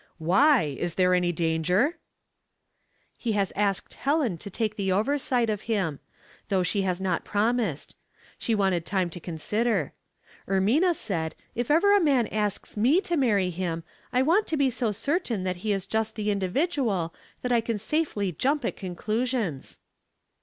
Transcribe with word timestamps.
Why! 0.17 0.63
is 0.79 0.95
there 0.95 1.13
any 1.13 1.31
danger?"" 1.31 1.99
He 3.23 3.33
has 3.33 3.53
asked 3.55 3.93
Helen 3.93 4.35
to 4.39 4.49
take 4.49 4.75
the 4.75 4.91
oversight 4.91 5.47
of 5.47 5.69
him: 5.69 5.99
though 6.49 6.63
she 6.63 6.81
has 6.81 6.99
not 6.99 7.23
promised. 7.23 7.95
She 8.39 8.55
wanted 8.55 8.83
time 8.83 9.11
to 9.11 9.19
consider. 9.19 9.93
Ermina 10.47 10.95
said:' 10.95 11.35
If 11.53 11.69
ever 11.69 11.91
a 11.95 11.99
maa 11.99 12.23
150 12.25 12.29
Househoia 12.29 12.33
Puzzles, 12.35 12.53
asks 12.55 12.77
me 12.77 13.01
to 13.01 13.15
marry 13.15 13.49
him, 13.51 13.83
I 14.11 14.23
want 14.23 14.47
to 14.47 14.57
be 14.57 14.71
so 14.71 14.91
certain 14.91 15.43
that 15.43 15.57
he 15.57 15.71
is 15.71 15.85
just 15.85 16.15
the 16.15 16.31
individaal, 16.31 17.13
that 17.43 17.51
I 17.51 17.61
can 17.61 17.77
safely 17.77 18.31
jump 18.31 18.65
at 18.65 18.75
conclusions.' 18.77 19.81